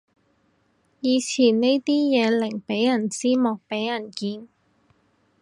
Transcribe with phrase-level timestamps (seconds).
[0.99, 4.47] 以前呢啲嘢寧俾人知莫俾人見